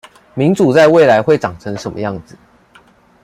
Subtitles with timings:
[0.33, 2.35] 民主在未來會長成什麼樣子？